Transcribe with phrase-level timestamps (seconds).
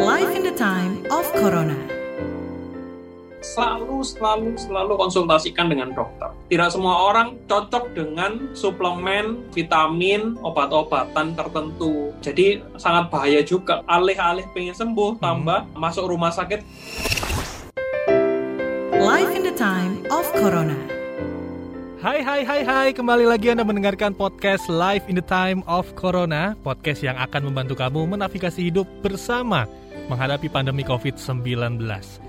[0.00, 1.76] Life in the time of Corona.
[3.44, 6.32] selalu selalu selalu konsultasikan dengan dokter.
[6.48, 12.16] Tidak semua orang cocok dengan suplemen, vitamin, obat-obatan tertentu.
[12.24, 13.84] Jadi sangat bahaya juga.
[13.84, 16.64] Alih-alih pengen sembuh, tambah masuk rumah sakit.
[18.96, 20.80] Life in the time of Corona.
[22.00, 26.56] Hai hai hai hai, kembali lagi Anda mendengarkan podcast Live in the Time of Corona
[26.64, 29.68] Podcast yang akan membantu kamu menavigasi hidup bersama
[30.10, 31.78] menghadapi pandemi COVID-19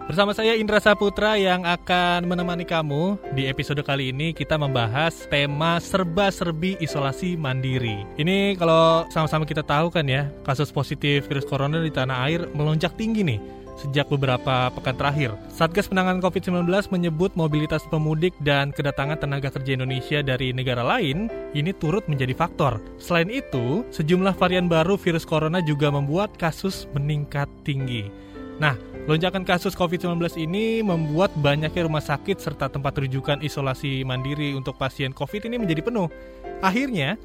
[0.06, 3.18] Bersama saya Indra Saputra yang akan menemani kamu.
[3.34, 8.06] Di episode kali ini kita membahas tema serba-serbi isolasi mandiri.
[8.22, 12.94] Ini kalau sama-sama kita tahu kan ya Kasus positif virus corona di tanah air melonjak
[13.00, 15.34] tinggi nih sejak beberapa pekan terakhir.
[15.50, 21.74] Satgas Penanganan COVID-19 menyebut mobilitas pemudik dan kedatangan tenaga kerja Indonesia dari negara lain ini
[21.74, 22.78] turut menjadi faktor.
[23.02, 28.08] Selain itu, sejumlah varian baru virus corona juga membuat kasus meningkat tinggi.
[28.62, 28.78] Nah,
[29.10, 35.10] lonjakan kasus COVID-19 ini membuat banyaknya rumah sakit serta tempat rujukan isolasi mandiri untuk pasien
[35.18, 36.06] COVID ini menjadi penuh.
[36.62, 37.18] Akhirnya,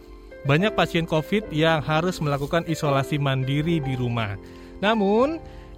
[0.49, 4.41] banyak pasien COVID yang harus melakukan isolasi mandiri di rumah.
[4.81, 5.37] Namun,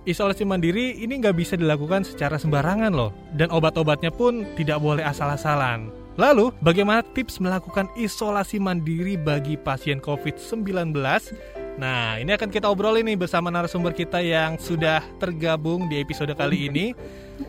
[0.09, 3.13] isolasi mandiri ini nggak bisa dilakukan secara sembarangan loh.
[3.37, 5.93] Dan obat-obatnya pun tidak boleh asal-asalan.
[6.19, 10.91] Lalu, bagaimana tips melakukan isolasi mandiri bagi pasien COVID-19?
[11.79, 16.67] Nah, ini akan kita obrolin nih bersama narasumber kita yang sudah tergabung di episode kali
[16.67, 16.91] ini.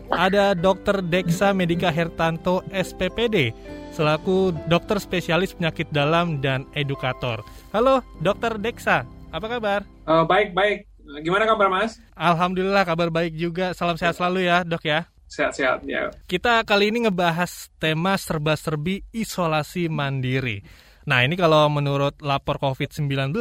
[0.06, 1.02] Ada Dr.
[1.02, 3.50] Dexa Medika Hertanto SPPD,
[3.90, 7.42] selaku dokter spesialis penyakit dalam dan edukator.
[7.74, 8.54] Halo, Dr.
[8.62, 9.02] Dexa,
[9.34, 9.82] apa kabar?
[9.82, 10.89] Eh, Baik-baik.
[11.18, 11.98] Gimana kabar Mas?
[12.14, 13.74] Alhamdulillah kabar baik juga.
[13.74, 15.10] Salam sehat selalu ya, Dok ya.
[15.26, 16.14] Sehat-sehat ya.
[16.30, 20.62] Kita kali ini ngebahas tema serba-serbi isolasi mandiri.
[21.06, 23.34] Nah, ini kalau menurut lapor COVID-19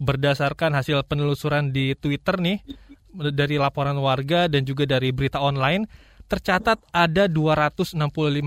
[0.00, 2.64] berdasarkan hasil penelusuran di Twitter nih
[3.36, 5.84] dari laporan warga dan juga dari berita online
[6.30, 7.98] tercatat ada 265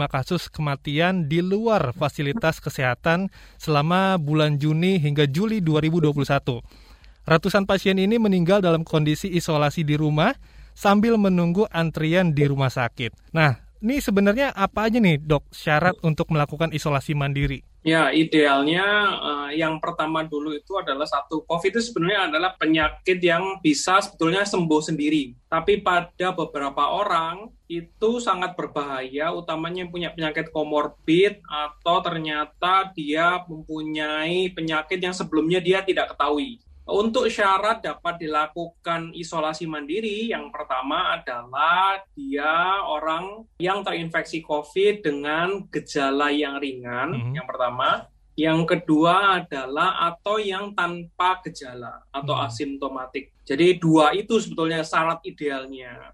[0.08, 3.28] kasus kematian di luar fasilitas kesehatan
[3.60, 6.83] selama bulan Juni hingga Juli 2021.
[7.24, 10.36] Ratusan pasien ini meninggal dalam kondisi isolasi di rumah
[10.76, 13.16] sambil menunggu antrian di rumah sakit.
[13.32, 17.64] Nah, ini sebenarnya apa aja nih dok syarat untuk melakukan isolasi mandiri?
[17.84, 18.84] Ya, idealnya
[19.24, 24.44] eh, yang pertama dulu itu adalah satu, COVID itu sebenarnya adalah penyakit yang bisa sebetulnya
[24.44, 25.36] sembuh sendiri.
[25.48, 33.44] Tapi pada beberapa orang itu sangat berbahaya, utamanya yang punya penyakit komorbid atau ternyata dia
[33.48, 36.60] mempunyai penyakit yang sebelumnya dia tidak ketahui.
[36.84, 45.64] Untuk syarat dapat dilakukan isolasi mandiri, yang pertama adalah dia orang yang terinfeksi COVID dengan
[45.72, 47.32] gejala yang ringan, Mhm.
[47.40, 48.12] yang pertama.
[48.36, 52.44] Yang kedua adalah atau yang tanpa gejala atau Mhm.
[52.52, 53.32] asimptomatik.
[53.48, 56.12] Jadi dua itu sebetulnya syarat idealnya.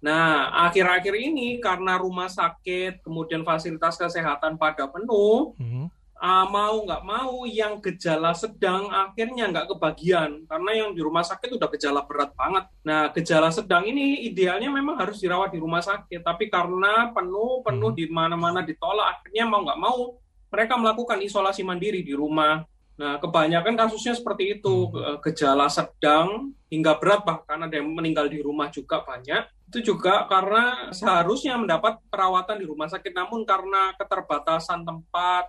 [0.00, 5.92] Nah, akhir-akhir ini karena rumah sakit, kemudian fasilitas kesehatan pada penuh, Hmm.
[6.20, 11.56] Ah, mau nggak mau yang gejala sedang akhirnya nggak kebagian karena yang di rumah sakit
[11.56, 12.68] udah gejala berat banget.
[12.84, 17.90] Nah gejala sedang ini idealnya memang harus dirawat di rumah sakit, tapi karena penuh penuh
[17.90, 17.98] Hmm.
[17.98, 20.20] di mana-mana ditolak, akhirnya mau nggak mau
[20.52, 22.68] mereka melakukan isolasi mandiri di rumah.
[23.00, 25.24] Nah kebanyakan kasusnya seperti itu Hmm.
[25.24, 29.48] gejala sedang hingga berat bahkan ada yang meninggal di rumah juga banyak.
[29.72, 35.48] Itu juga karena seharusnya mendapat perawatan di rumah sakit, namun karena keterbatasan tempat,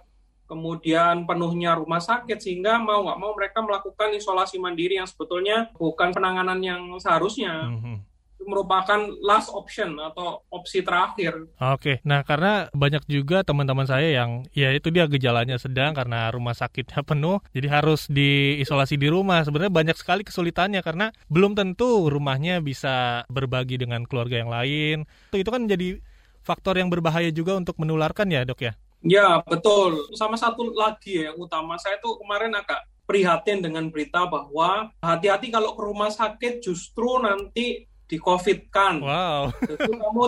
[0.52, 6.12] kemudian penuhnya rumah sakit sehingga mau nggak mau mereka melakukan isolasi mandiri yang sebetulnya bukan
[6.12, 8.04] penanganan yang seharusnya Mhm.
[8.36, 11.46] itu merupakan last option atau opsi terakhir.
[11.62, 16.58] Oke, nah karena banyak juga teman-teman saya yang ya itu dia gejalanya sedang karena rumah
[16.58, 19.46] sakitnya penuh, jadi harus diisolasi di rumah.
[19.46, 25.06] Sebenarnya banyak sekali kesulitannya karena belum tentu rumahnya bisa berbagi dengan keluarga yang lain.
[25.30, 26.02] Itu itu kan menjadi
[26.42, 28.74] faktor yang berbahaya juga untuk menularkan ya dok ya.
[29.02, 30.14] Ya betul.
[30.14, 35.52] Sama satu lagi ya yang utama saya tuh kemarin agak prihatin dengan berita bahwa hati-hati
[35.52, 39.02] kalau ke rumah sakit justru nanti di COVID-kan.
[39.02, 39.44] Wow.
[39.66, 40.24] Justru kamu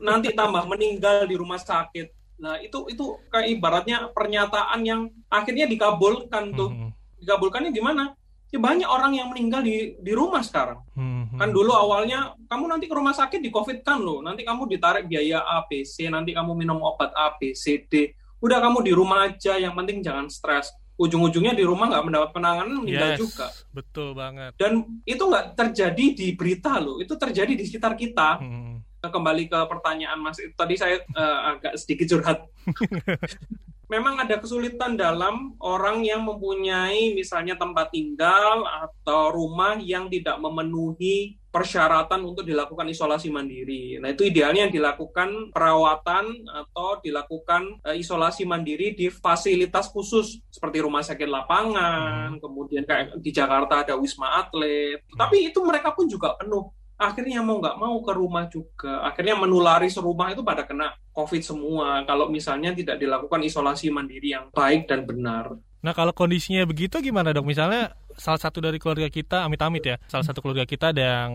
[0.00, 2.38] nanti tambah meninggal di rumah sakit.
[2.40, 6.70] Nah itu itu kayak ibaratnya pernyataan yang akhirnya dikabulkan tuh.
[6.70, 6.90] Mhm.
[7.22, 8.16] Dikabulkannya gimana?
[8.52, 10.84] Ya banyak orang yang meninggal di di rumah sekarang.
[10.92, 11.40] Mhm.
[11.40, 14.20] Kan dulu awalnya kamu nanti ke rumah sakit di COVID kan loh.
[14.20, 18.12] Nanti kamu ditarik biaya A, B, C, nanti kamu minum obat A, B, C, D.
[18.44, 20.68] Udah kamu di rumah aja, yang penting jangan stres.
[21.00, 23.46] Ujung-ujungnya di rumah nggak mendapat penanganan, meninggal Yes, juga.
[23.72, 24.52] betul banget.
[24.60, 28.36] Dan itu nggak terjadi di berita loh, itu terjadi di sekitar kita.
[28.36, 29.00] Mhm.
[29.02, 32.44] Kembali ke pertanyaan Mas, tadi saya eh, agak sedikit curhat.
[33.92, 41.36] memang ada kesulitan dalam orang yang mempunyai misalnya tempat tinggal atau rumah yang tidak memenuhi
[41.52, 44.00] persyaratan untuk dilakukan isolasi mandiri.
[44.00, 51.04] Nah, itu idealnya dilakukan perawatan atau dilakukan uh, isolasi mandiri di fasilitas khusus seperti rumah
[51.04, 52.40] sakit lapangan, hmm.
[52.40, 55.04] kemudian kayak di Jakarta ada Wisma Atlet.
[55.04, 55.20] Hmm.
[55.20, 56.72] Tapi itu mereka pun juga penuh.
[57.02, 59.02] Akhirnya mau nggak mau ke rumah juga.
[59.02, 62.06] Akhirnya menulari serumah itu pada kena COVID semua.
[62.06, 65.58] Kalau misalnya tidak dilakukan isolasi mandiri yang baik dan benar.
[65.82, 67.42] Nah kalau kondisinya begitu gimana dok?
[67.42, 71.30] Misalnya salah satu dari keluarga kita, amit-amit ya, salah satu keluarga kita ada yang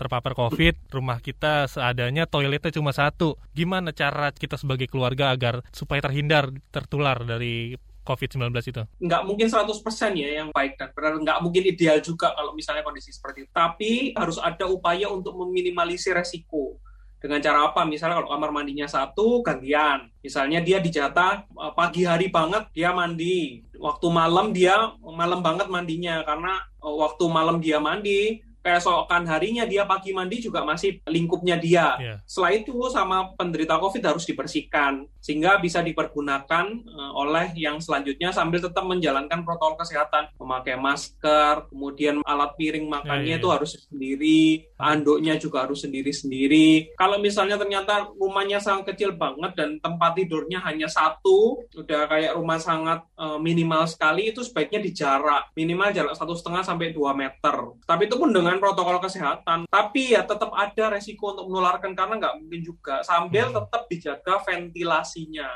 [0.00, 3.36] terpapar COVID, rumah kita seadanya toiletnya cuma satu.
[3.52, 8.82] Gimana cara kita sebagai keluarga agar supaya terhindar tertular dari COVID-19 itu?
[9.02, 9.70] Nggak mungkin 100%
[10.16, 11.20] ya yang baik dan benar.
[11.20, 13.50] Nggak mungkin ideal juga kalau misalnya kondisi seperti itu.
[13.52, 16.80] Tapi harus ada upaya untuk meminimalisir resiko.
[17.20, 17.84] Dengan cara apa?
[17.84, 20.08] Misalnya kalau kamar mandinya satu, gantian.
[20.24, 23.60] Misalnya dia dijatah eh, pagi hari banget, dia mandi.
[23.76, 26.24] Waktu malam dia malam banget mandinya.
[26.24, 31.96] Karena eh, waktu malam dia mandi, keesokan harinya dia pagi mandi juga masih lingkupnya dia.
[32.00, 32.16] Yeah.
[32.24, 38.64] Setelah itu sama penderita COVID harus dibersihkan sehingga bisa dipergunakan uh, oleh yang selanjutnya sambil
[38.64, 43.42] tetap menjalankan protokol kesehatan, memakai masker, kemudian alat piring makannya yeah, yeah.
[43.44, 44.44] itu harus sendiri,
[44.80, 46.96] anduknya juga harus sendiri-sendiri.
[46.96, 52.56] Kalau misalnya ternyata rumahnya sangat kecil banget dan tempat tidurnya hanya satu, udah kayak rumah
[52.56, 57.76] sangat uh, minimal sekali itu sebaiknya dijarak minimal jarak satu setengah sampai dua meter.
[57.84, 59.70] Tapi itu pun dengan dengan protokol kesehatan.
[59.70, 63.06] Tapi ya tetap ada resiko untuk menularkan karena nggak mungkin juga.
[63.06, 63.56] Sambil hmm.
[63.62, 65.50] tetap dijaga ventilasinya.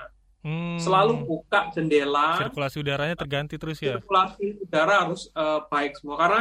[0.46, 0.78] Hmm.
[0.78, 2.38] Selalu buka jendela.
[2.38, 3.98] Sirkulasi udaranya terganti terus ya.
[3.98, 6.40] Sirkulasi udara harus uh, baik semua karena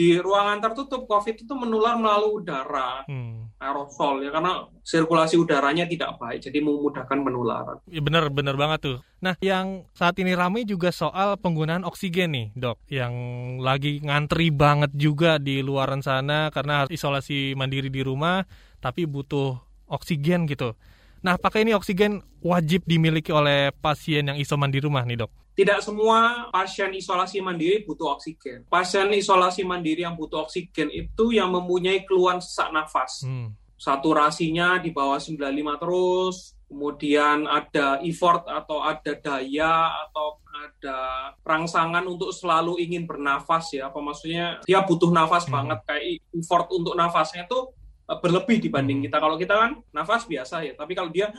[0.00, 3.60] di ruangan tertutup COVID itu menular melalui udara, hmm.
[3.60, 7.76] aerosol ya karena sirkulasi udaranya tidak baik, jadi memudahkan penularan.
[7.84, 8.98] Ya, bener bener banget tuh.
[9.20, 13.12] Nah, yang saat ini ramai juga soal penggunaan oksigen nih, dok, yang
[13.60, 18.48] lagi ngantri banget juga di luaran sana karena harus isolasi mandiri di rumah,
[18.80, 20.72] tapi butuh oksigen gitu.
[21.20, 25.30] Nah, apakah ini oksigen wajib dimiliki oleh pasien yang isoman di rumah nih, dok?
[25.52, 28.64] Tidak semua pasien isolasi mandiri butuh oksigen.
[28.64, 33.28] Pasien isolasi mandiri yang butuh oksigen itu yang mempunyai keluhan sesak nafas.
[33.28, 33.52] Hmm.
[33.76, 40.98] Saturasinya di bawah 95 terus, kemudian ada effort atau ada daya atau ada
[41.44, 43.92] rangsangan untuk selalu ingin bernafas ya.
[43.92, 45.52] Apa maksudnya dia butuh nafas hmm.
[45.52, 46.04] banget kayak
[46.40, 47.68] effort untuk nafasnya itu
[48.18, 49.06] berlebih dibanding hmm.
[49.06, 49.16] kita.
[49.22, 51.30] Kalau kita kan nafas biasa ya, tapi kalau dia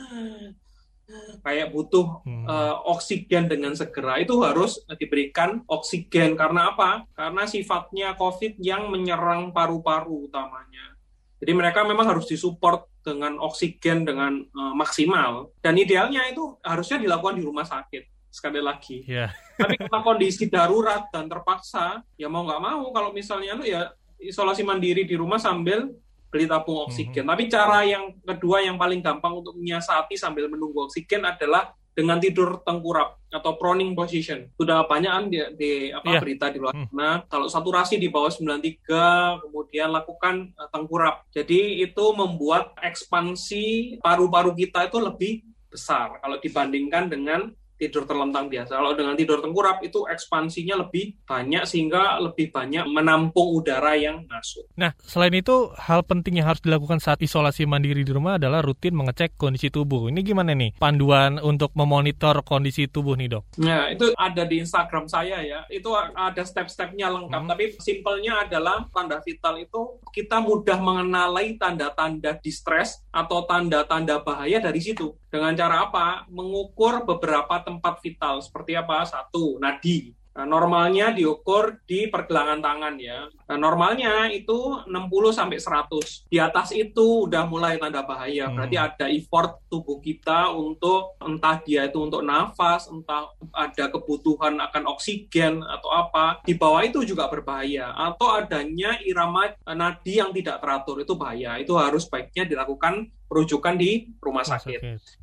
[1.42, 2.46] kayak butuh hmm.
[2.46, 7.04] uh, oksigen dengan segera itu harus diberikan oksigen karena apa?
[7.12, 10.96] Karena sifatnya COVID yang menyerang paru-paru utamanya.
[11.42, 17.34] Jadi mereka memang harus disupport dengan oksigen dengan uh, maksimal dan idealnya itu harusnya dilakukan
[17.34, 19.02] di rumah sakit sekali lagi.
[19.04, 19.34] Yeah.
[19.58, 23.90] Tapi karena kondisi darurat dan terpaksa ya mau nggak mau kalau misalnya lu ya
[24.22, 25.90] isolasi mandiri di rumah sambil
[26.32, 27.12] beli tabung oksigen.
[27.12, 27.32] Mm -hmm.
[27.36, 32.64] Tapi cara yang kedua yang paling gampang untuk menyiasati sambil menunggu oksigen adalah dengan tidur
[32.64, 34.48] tengkurap atau proning position.
[34.56, 36.20] Sudah banyak kan di, di apa yeah.
[36.24, 36.88] berita di luar sana.
[37.20, 37.28] Hmm.
[37.28, 41.28] Kalau saturasi di bawah 93, kemudian lakukan uh, tengkurap.
[41.36, 45.32] Jadi itu membuat ekspansi paru-paru kita itu lebih
[45.72, 47.48] besar kalau dibandingkan dengan
[47.82, 48.78] tidur terlentang biasa.
[48.78, 54.70] Kalau dengan tidur tengkurap itu ekspansinya lebih banyak sehingga lebih banyak menampung udara yang masuk.
[54.78, 58.94] Nah, selain itu hal penting yang harus dilakukan saat isolasi mandiri di rumah adalah rutin
[58.94, 60.06] mengecek kondisi tubuh.
[60.06, 63.58] Ini gimana nih panduan untuk memonitor kondisi tubuh nih dok?
[63.58, 65.66] Nah, itu ada di Instagram saya ya.
[65.66, 67.42] Itu ada step-stepnya lengkap.
[67.42, 67.50] Hmm.
[67.50, 74.78] Tapi simpelnya adalah tanda vital itu kita mudah mengenali tanda-tanda distress atau tanda-tanda bahaya dari
[74.78, 75.16] situ.
[75.32, 76.28] Dengan cara apa?
[76.28, 79.04] Mengukur beberapa tempat vital seperti apa?
[79.08, 80.12] Satu, nadi.
[80.32, 83.28] Nah, normalnya diukur di pergelangan tangan ya.
[83.52, 86.24] Nah, normalnya itu 60 sampai 100.
[86.32, 88.48] Di atas itu udah mulai tanda bahaya.
[88.48, 88.56] Hmm.
[88.56, 94.88] Berarti ada effort tubuh kita untuk entah dia itu untuk nafas, entah ada kebutuhan akan
[94.96, 96.40] oksigen atau apa.
[96.48, 97.92] Di bawah itu juga berbahaya.
[97.92, 101.60] Atau adanya irama nadi yang tidak teratur itu bahaya.
[101.60, 104.80] Itu harus baiknya dilakukan rujukan di rumah sakit.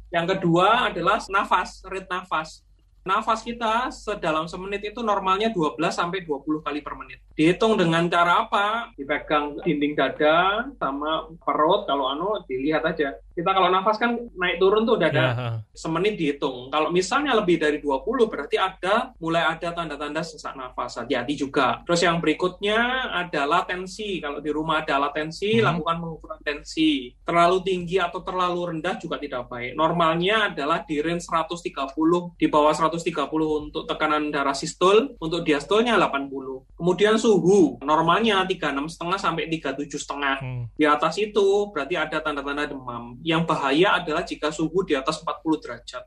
[0.10, 2.66] Yang kedua adalah nafas, rate nafas
[3.10, 7.20] nafas kita sedalam semenit itu normalnya 12 sampai 20 kali per menit.
[7.40, 8.92] Dihitung dengan cara apa?
[9.00, 11.88] Dipegang dinding dada sama perut.
[11.88, 13.16] Kalau anu dilihat aja.
[13.32, 16.68] Kita kalau nafas kan naik turun tuh udah ada Ya, semenit dihitung.
[16.68, 21.00] Kalau misalnya lebih dari 20 berarti ada mulai ada tanda-tanda sesak nafas.
[21.00, 21.80] Hati-hati juga.
[21.88, 24.20] Terus yang berikutnya adalah tensi.
[24.20, 25.72] Kalau di rumah ada alat tensi, Hmm.
[25.72, 27.16] lakukan pengukuran tensi.
[27.24, 29.80] Terlalu tinggi atau terlalu rendah juga tidak baik.
[29.80, 36.68] Normalnya adalah di range 130, di bawah 130 untuk tekanan darah sistol, untuk diastolnya 80.
[36.76, 40.66] Kemudian suhu, normalnya 36,5 sampai 37,5 Hmm.
[40.74, 43.14] di atas itu berarti ada tanda-tanda demam.
[43.22, 46.02] Yang bahaya adalah jika suhu di atas 40 derajat.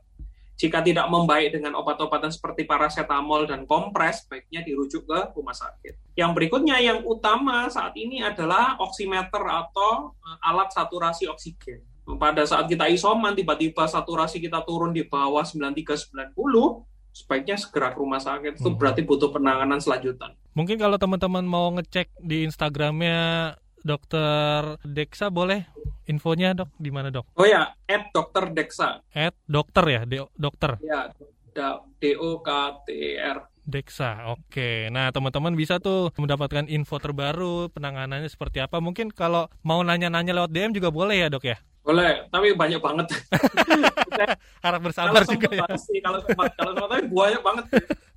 [0.53, 6.13] Jika tidak membaik dengan obat-obatan seperti paracetamol dan kompres, baiknya dirujuk ke rumah sakit.
[6.13, 11.81] Yang berikutnya yang utama saat ini adalah oximeter atau eh, alat saturasi oksigen.
[12.19, 16.83] Pada saat kita isoman, tiba-tiba saturasi kita turun di bawah 93-90,
[17.15, 18.59] sebaiknya segera ke rumah sakit.
[18.59, 18.77] Itu Mhm.
[18.77, 20.35] berarti butuh penanganan selanjutan.
[20.53, 25.65] Mungkin kalau teman-teman mau ngecek di Instagramnya Dokter Deksa boleh
[26.05, 27.25] infonya dok di mana dok?
[27.33, 28.53] Oh ya, at Dr.
[28.53, 29.01] Dexa.
[29.09, 31.09] At dokter ya, D- dokter Ya,
[31.51, 33.49] da- D-O-K-T-E-R.
[33.63, 34.29] Deksa.
[34.29, 34.91] Oke.
[34.91, 38.77] Nah teman-teman bisa tuh mendapatkan info terbaru penanganannya seperti apa.
[38.77, 41.57] Mungkin kalau mau nanya-nanya lewat DM juga boleh ya dok ya.
[41.83, 43.11] Boleh, tapi banyak banget.
[44.63, 45.79] Harap kalau bersabar juga sempat ya.
[45.79, 47.65] sih, kalau sempat, kalau sempat tapi banyak banget.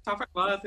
[0.07, 0.59] Capek banget.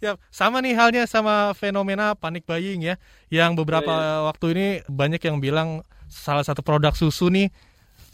[0.00, 2.96] Ya, sama nih halnya sama fenomena panic buying ya,
[3.28, 7.52] yang beberapa Iya, waktu ini banyak yang bilang salah satu produk susu nih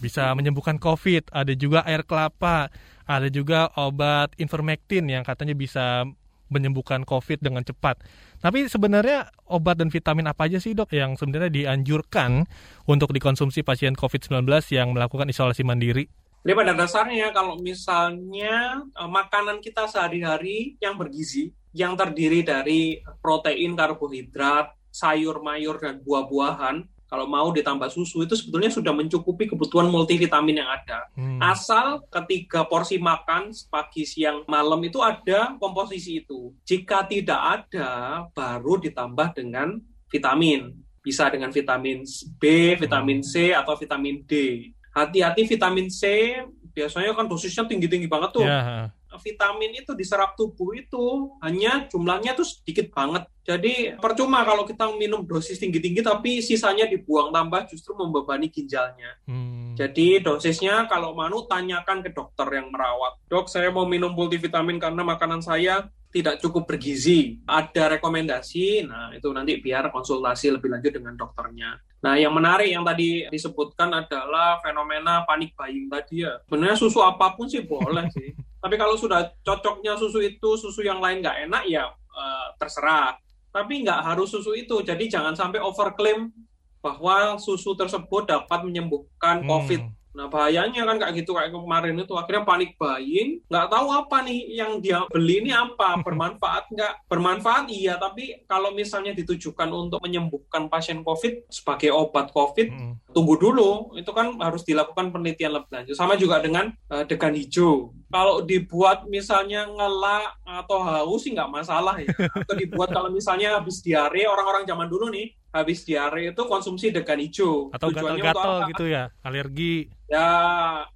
[0.03, 1.31] bisa menyembuhkan COVID.
[1.31, 2.75] Ada juga air kelapa,
[3.07, 6.05] ada juga obat ivermectin yang katanya bisa
[6.51, 8.03] menyembuhkan COVID dengan cepat.
[8.39, 12.47] Tapi sebenarnya obat dan vitamin apa aja sih dok yang sebenarnya dianjurkan
[12.87, 16.07] untuk dikonsumsi pasien COVID-19 yang melakukan isolasi mandiri?
[16.47, 23.77] Jadi pada dasarnya kalau misalnya eh, makanan kita sehari-hari yang bergizi, yang terdiri dari protein,
[23.77, 30.65] karbohidrat, sayur, mayur, dan buah-buahan, kalau mau ditambah susu itu sebetulnya sudah mencukupi kebutuhan multivitamin
[30.65, 31.07] yang ada.
[31.15, 31.39] Hmm.
[31.39, 36.51] Asal ketiga porsi makan pagi, siang, malam itu ada komposisi itu.
[36.67, 39.79] Jika tidak ada, baru ditambah dengan
[40.11, 40.75] vitamin.
[40.99, 42.03] Bisa dengan vitamin
[42.43, 44.67] B, vitamin C, atau vitamin D.
[44.91, 46.35] Hati-hati vitamin C,
[46.75, 52.47] biasanya kan dosisnya tinggi-tinggi banget tuh Ya, vitamin itu diserap tubuh itu hanya jumlahnya tuh
[52.47, 53.27] sedikit banget.
[53.47, 59.15] Jadi percuma kalau kita minum dosis tinggi-tinggi tapi sisanya dibuang tambah justru membebani ginjalnya.
[59.31, 59.79] hmm.
[59.79, 63.21] Jadi dosisnya kalau mau tanyakan ke dokter yang merawat.
[63.29, 67.45] Dok, saya mau minum multivitamin karena makanan saya tidak cukup bergizi.
[67.45, 71.77] Ada rekomendasi, nah itu nanti biar konsultasi lebih lanjut dengan dokternya.
[72.01, 76.41] Nah, yang menarik yang tadi disebutkan adalah fenomena panik buying tadi ya.
[76.49, 78.33] Sebenarnya susu apa pun sih boleh sih.
[78.67, 83.15] Tapi kalau sudah cocoknya susu itu, susu yang lain nggak enak ya eh, terserah.
[83.55, 84.83] Tapi nggak harus susu itu.
[84.83, 86.35] Jadi jangan sampai overclaim
[86.83, 89.49] bahwa susu tersebut dapat menyembuhkan Hmm.
[89.49, 89.83] COVID.
[90.17, 94.49] Nah bahayanya kan kayak gitu kayak kemarin itu akhirnya panik buying, nggak tahu apa nih
[94.57, 97.05] yang dia beli ini apa bermanfaat nggak?
[97.05, 102.97] Bermanfaat iya, tapi kalau misalnya ditujukan untuk menyembuhkan pasien COVID sebagai obat COVID, Hmm.
[103.13, 103.93] tunggu dulu.
[103.93, 105.93] Itu kan harus dilakukan penelitian lebih lanjut.
[105.93, 107.93] Sama juga dengan eh, degan hijau.
[108.07, 112.07] Kalau dibuat misalnya ngelak atau haus sih nggak masalah ya.
[112.33, 117.19] Atau dibuat kalau misalnya habis diare, orang-orang zaman dulu nih habis diare itu konsumsi degan
[117.19, 117.73] hijau.
[117.73, 119.77] Atau Tujuannya untuk gatal-gatal gitu ya, alergi.
[120.07, 120.29] Ya,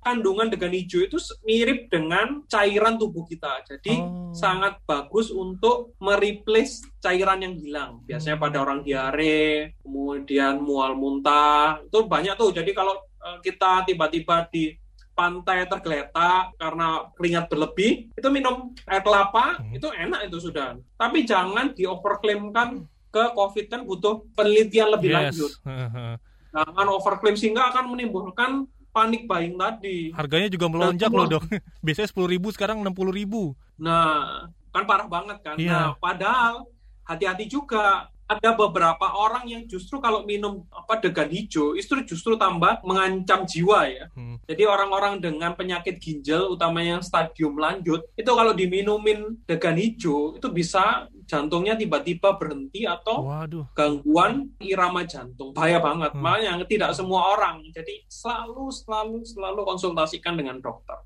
[0.05, 3.67] kandungan degan hijau itu mirip dengan cairan tubuh kita.
[3.67, 4.31] Jadi Oh.
[4.31, 7.93] sangat bagus untuk mereplace cairan yang hilang.
[8.07, 8.45] Biasanya Hmm.
[8.47, 12.55] pada orang diare, kemudian mual muntah, itu banyak tuh.
[12.55, 14.73] Jadi kalau eh, kita tiba-tiba di
[15.21, 19.77] pantai tergeletak karena keringat berlebih, itu minum air kelapa, Hmm.
[19.77, 20.81] itu enak itu sudah.
[20.97, 25.53] Tapi jangan di-overclaimkan ke COVID kan butuh penelitian lebih lanjut.
[25.69, 26.17] Heeh.
[26.57, 30.11] Jangan overclaim sehingga akan menimbulkan panik buying tadi.
[30.11, 31.43] Harganya juga melonjak loh dok.
[31.87, 33.55] Biasanya sepuluh ribu sekarang enam puluh ribu.
[33.79, 35.55] Nah, kan parah banget kan.
[35.55, 35.71] Iya.
[35.71, 36.67] Nah, padahal
[37.07, 42.79] hati-hati juga ada beberapa orang yang justru kalau minum apa degan hijau itu justru tambah
[42.87, 44.07] mengancam jiwa ya.
[44.15, 44.39] Hmm.
[44.47, 50.47] Jadi orang-orang dengan penyakit ginjal utamanya yang stadium lanjut itu kalau diminumin degan hijau itu
[50.55, 53.67] bisa jantungnya tiba-tiba berhenti atau Waduh.
[53.75, 56.27] gangguan irama jantung bahaya banget Hmm.
[56.27, 60.99] makanya tidak semua orang jadi selalu selalu selalu konsultasikan dengan dokter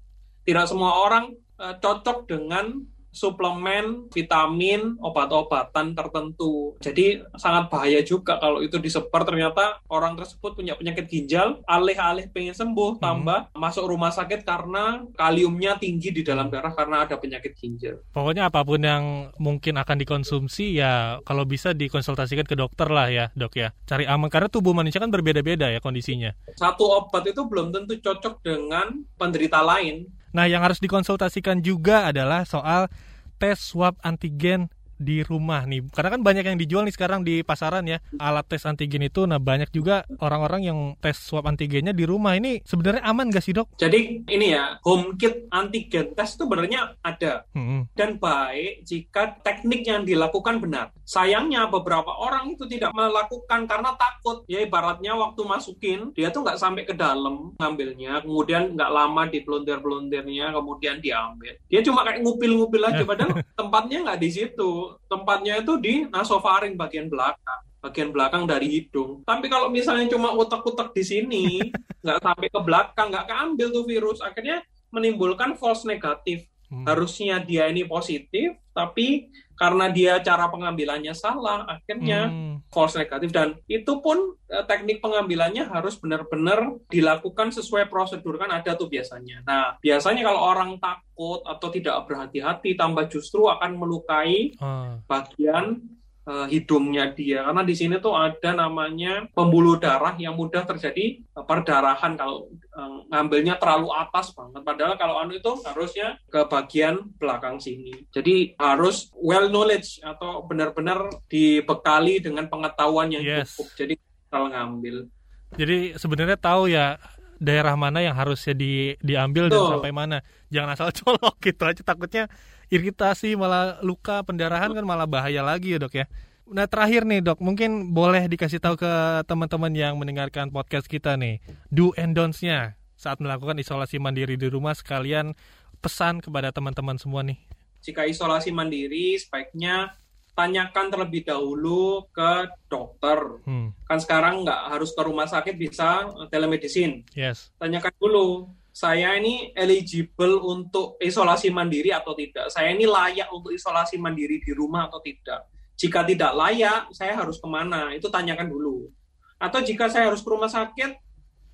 [0.49, 6.75] tidak semua orang eh, cocok dengan suplemen, vitamin, obat-obatan tertentu.
[6.83, 12.52] Jadi sangat bahaya juga kalau itu disebar ternyata orang tersebut punya penyakit ginjal, alih-alih pengen
[12.52, 13.02] sembuh, Hmm.
[13.02, 18.02] tambah masuk rumah sakit karena kaliumnya tinggi di dalam darah karena ada penyakit ginjal.
[18.11, 23.30] Pokoknya apa pun yang mungkin akan dikonsumsi ya kalau bisa dikonsultasikan ke dokter lah ya
[23.38, 23.71] dok ya.
[23.87, 26.35] Cari aman karena tubuh manusia kan berbeda-beda ya kondisinya.
[26.59, 30.11] Satu obat itu belum tentu cocok dengan penderita lain.
[30.35, 32.91] Nah yang harus dikonsultasikan juga adalah soal
[33.38, 35.91] tes swab antigen di rumah nih.
[35.91, 39.25] Karena kan banyak yang dijual nih sekarang di pasaran ya alat tes antigen itu.
[39.29, 42.37] Nah banyak juga orang-orang yang tes swab antigennya di rumah.
[42.37, 43.75] Ini sebenarnya aman gak sih dok?
[43.79, 47.47] Jadi ini ya, home kit antigen test itu sebenarnya ada.
[47.55, 47.87] Hmm.
[47.95, 50.91] dan baik jika teknik yang dilakukan benar.
[51.05, 54.43] Sayangnya beberapa orang itu tidak melakukan karena takut.
[54.51, 59.45] Ya ibaratnya waktu masukin, dia tuh nggak sampai ke dalam ngambilnya, kemudian nggak lama di
[59.45, 61.55] pelontir-pelontirnya, kemudian diambil.
[61.69, 64.71] Dia cuma kayak ngupil-ngupil aja, padahal tempatnya nggak di situ.
[65.07, 69.21] Tempatnya itu di nasofaring bagian belakang bagian belakang dari hidung.
[69.29, 71.45] Tapi kalau misalnya cuma utek-utek di sini,
[72.00, 76.85] nggak sampai ke belakang, nggak keambil tuh virus, akhirnya menimbulkan false negatif Hmm.
[76.88, 82.54] harusnya dia ini positif, tapi karena dia cara pengambilannya salah, akhirnya Hmm.
[82.68, 88.75] false negatif dan itu pun eh, teknik pengambilannya harus benar-benar dilakukan sesuai prosedur kan ada
[88.75, 89.42] tuh biasanya.
[89.42, 94.99] Nah, biasanya kalau orang takut atau tidak berhati-hati tambah justru akan melukai Ah.
[95.06, 95.80] bagian
[96.25, 101.45] eh, hidungnya dia karena di sini tuh ada namanya pembuluh darah yang mudah terjadi eh,
[101.45, 107.61] perdarahan kalau eh, ngambilnya terlalu atas banget padahal kalau anu itu harusnya ke bagian belakang
[107.61, 113.57] sini jadi harus well knowledge atau benar-benar dibekali dengan pengetahuan yang Yes.
[113.57, 113.95] cukup jadi
[114.28, 115.09] kalau ngambil
[115.54, 116.99] Jadi sebenarnya tahu ya
[117.38, 119.71] daerah mana yang harusnya di, diambil dan Betul.
[119.78, 120.19] sampai mana.
[120.50, 122.25] Jangan asal colok gitu aja takutnya
[122.73, 126.06] iritasi malah luka pendarahan kan malah bahaya lagi ya dok ya.
[126.44, 128.92] Nah terakhir nih dok, mungkin boleh dikasih tahu ke
[129.25, 131.40] teman-teman yang mendengarkan podcast kita nih,
[131.73, 135.33] do and don'ts-nya saat melakukan isolasi mandiri di rumah sekalian
[135.80, 137.37] pesan kepada teman-teman semua nih.
[137.85, 139.92] jika isolasi mandiri sebaiknya
[140.33, 147.04] tanyakan terlebih dahulu ke dokter Hmm, kan sekarang nggak harus ke rumah sakit bisa telemedicine
[147.12, 147.52] yes.
[147.61, 152.50] tanyakan dulu saya ini eligible untuk isolasi mandiri atau tidak?
[152.50, 155.47] Saya ini layak untuk isolasi mandiri di rumah atau tidak?
[155.78, 157.95] Jika tidak layak saya harus ke mana?
[157.95, 158.90] Itu tanyakan dulu.
[159.38, 160.90] Atau jika saya harus ke rumah sakit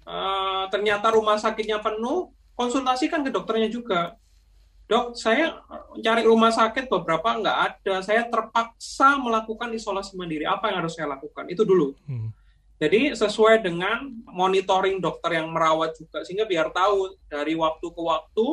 [0.09, 4.17] eh, ternyata rumah sakitnya penuh konsultasikan ke dokternya juga.
[4.89, 5.61] Dok saya
[6.01, 8.01] cari rumah sakit beberapa nggak ada.
[8.01, 10.49] Saya terpaksa melakukan isolasi mandiri.
[10.49, 11.53] Apa yang harus saya lakukan?
[11.53, 11.93] Itu dulu.
[12.09, 12.33] Hmm.
[12.81, 18.47] Jadi sesuai dengan monitoring dokter yang merawat juga sehingga biar tahu dari waktu ke waktu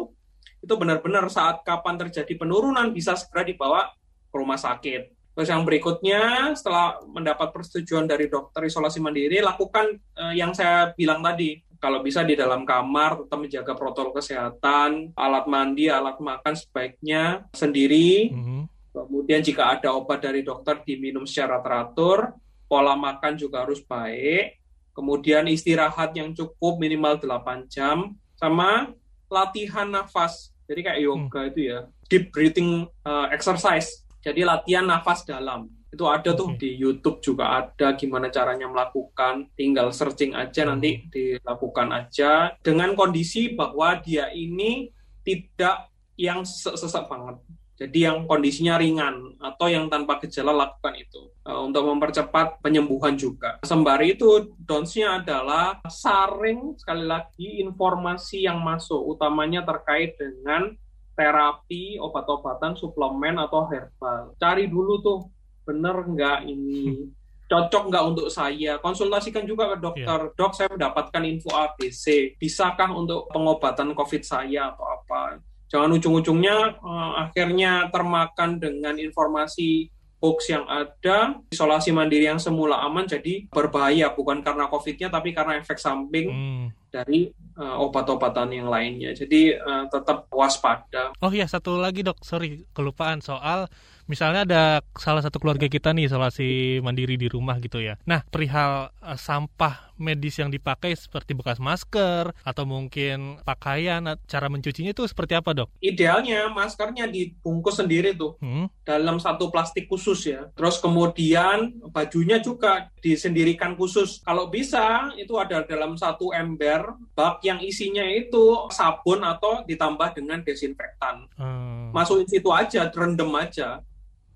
[0.60, 3.88] itu benar-benar saat kapan terjadi penurunan bisa segera dibawa
[4.28, 5.16] ke rumah sakit.
[5.32, 11.24] Terus yang berikutnya setelah mendapat persetujuan dari dokter isolasi mandiri lakukan eh, yang saya bilang
[11.24, 17.48] tadi kalau bisa di dalam kamar tetap menjaga protokol kesehatan, alat mandi, alat makan sebaiknya
[17.54, 18.78] sendiri, Mhm.
[18.98, 22.34] Kemudian jika ada obat dari dokter diminum secara teratur,
[22.68, 24.60] pola makan juga harus baik.
[24.92, 28.92] Kemudian istirahat yang cukup minimal 8 jam sama
[29.32, 30.52] latihan nafas.
[30.68, 31.80] Jadi kayak yoga itu ya,
[32.12, 34.04] deep breathing uh, exercise.
[34.20, 35.72] Jadi latihan nafas dalam.
[35.88, 39.48] Itu ada tuh di YouTube juga ada gimana caranya melakukan.
[39.56, 44.92] Tinggal searching aja nanti dilakukan aja dengan kondisi bahwa dia ini
[45.24, 45.88] tidak
[46.20, 47.40] yang sesak banget.
[47.78, 51.30] Jadi yang kondisinya ringan atau yang tanpa gejala lakukan itu.
[51.46, 53.62] Uh, untuk mempercepat penyembuhan juga.
[53.62, 60.74] Sembari itu donsnya adalah saring sekali lagi informasi yang masuk utamanya terkait dengan
[61.14, 64.34] terapi, obat-obatan, suplemen atau herbal.
[64.42, 65.20] Cari dulu tuh
[65.64, 67.10] bener nggak ini?
[67.48, 68.76] Cocok nggak untuk saya?
[68.84, 70.20] Konsultasikan juga ke dokter.
[70.36, 77.12] Dok saya mendapatkan info ABC bisakah untuk pengobatan COVID saya atau apa jangan ujung-ujungnya eh,
[77.28, 84.42] akhirnya termakan dengan informasi hoax yang ada isolasi mandiri yang semula aman jadi berbahaya bukan
[84.42, 86.66] karena COVID-nya tapi karena efek samping Hmm.
[86.90, 89.14] dari eh, obat-obatan yang lainnya.
[89.14, 91.14] Jadi eh, tetap waspada.
[91.22, 93.70] Oh iya satu lagi dok, sorry kelupaan soal
[94.08, 94.64] misalnya ada
[94.96, 98.00] salah satu keluarga kita nih isolasi mandiri di rumah gitu ya.
[98.08, 104.48] Nah perihal eh, sampah medis yang dipakai seperti bekas masker atau mungkin pakaian, eh, cara
[104.48, 105.70] mencucinya itu seperti apa dok?
[105.82, 108.70] idealnya maskernya dibungkus sendiri tuh Hmm?
[108.88, 110.48] dalam satu plastik khusus ya.
[110.56, 114.24] Terus kemudian bajunya juga disendirikan khusus.
[114.24, 120.40] Kalau bisa itu ada dalam satu ember bak yang isinya itu sabun atau ditambah dengan
[120.42, 121.28] desinfektan.
[121.36, 121.92] Hmm.
[121.92, 123.82] masukin situ aja, direndam aja.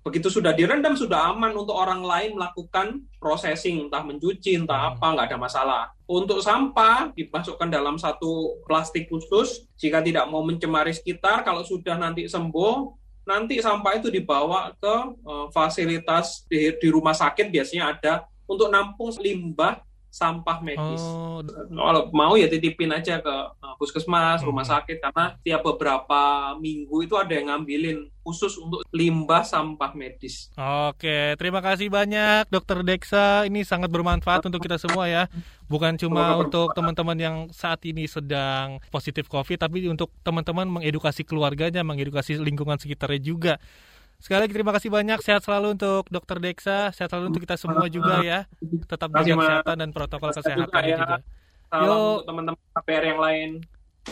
[0.02, 4.90] Begitu sudah direndam, sudah aman untuk orang lain melakukan processing, entah mencuci, entah hmm.
[4.98, 5.82] apa, nggak ada masalah.
[6.10, 9.62] Untuk sampah, dimasukkan dalam satu plastik khusus.
[9.78, 15.46] Jika tidak mau mencemari sekitar, kalau sudah nanti sembuh, nanti sampah itu dibawa ke uh,
[15.54, 18.14] fasilitas di, di rumah sakit biasanya ada
[18.50, 19.78] untuk nampung limbah
[20.12, 21.00] sampah medis.
[21.00, 21.40] Oh.
[21.72, 24.48] Kalau mau ya titipin aja ke uh, puskesmas, hmm.
[24.52, 30.52] rumah sakit karena tiap beberapa minggu itu ada yang ngambilin khusus untuk limbah sampah medis.
[30.54, 33.48] Oke, terima kasih banyak Dokter Deksa.
[33.48, 35.32] Ini sangat bermanfaat untuk kita semua ya.
[35.66, 41.80] Bukan cuma untuk teman-teman yang saat ini sedang positif COVID, tapi untuk teman-teman mengedukasi keluarganya,
[41.80, 43.54] mengedukasi lingkungan sekitarnya juga.
[44.22, 45.18] Sekali lagi terima kasih banyak.
[45.18, 48.46] Sehat selalu untuk Dokter Deksa, sehat selalu untuk kita semua juga ya.
[48.86, 50.78] Tetap jaga kesehatan dan protokol kesehatan juga.
[50.78, 50.94] Ya.
[50.94, 51.16] juga.
[51.66, 52.18] Salam Yuk.
[52.30, 53.48] teman-teman KPR yang lain.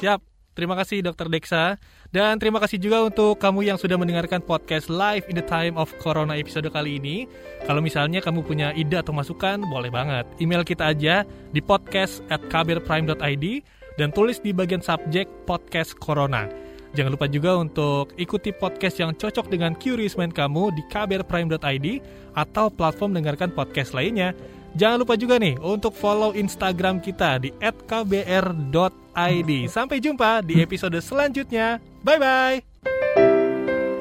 [0.03, 0.20] Siap.
[0.51, 1.79] Terima kasih Dokter Deksa
[2.11, 5.94] dan terima kasih juga untuk kamu yang sudah mendengarkan podcast Live in the Time of
[6.03, 7.31] Corona episode kali ini.
[7.64, 10.27] Kalau misalnya kamu punya ide atau masukan, boleh banget.
[10.42, 11.23] Email kita aja
[11.55, 13.46] di podcast at kbrprime.id
[13.94, 16.69] dan tulis di bagian subjek podcast Corona.
[16.90, 21.87] Jangan lupa juga untuk ikuti podcast yang cocok dengan Curious Mind kamu di kbrprime.id
[22.35, 24.35] atau platform mendengarkan podcast lainnya.
[24.74, 29.50] Jangan lupa juga nih untuk follow Instagram kita di @kbr.id.
[29.66, 31.83] Sampai jumpa di episode selanjutnya.
[32.03, 32.59] Bye bye.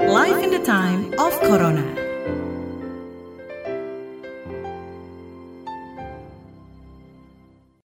[0.10, 2.09] Life in the time of Corona.